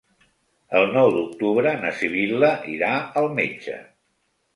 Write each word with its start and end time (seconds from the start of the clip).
El 0.77 0.85
nou 0.93 1.09
d'octubre 1.15 1.73
na 1.83 1.91
Sibil·la 1.99 2.49
irà 2.77 2.89
al 3.23 3.29
metge. 3.41 3.77